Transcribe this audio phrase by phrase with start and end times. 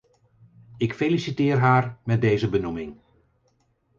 [0.77, 2.97] Ik feliciteer haar met deze benoeming.